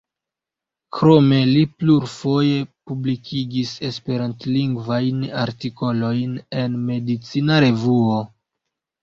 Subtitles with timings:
[0.99, 6.35] Krome li plurfoje publikigis esperantlingvajn artikolojn
[6.65, 8.19] en Medicina Revuo.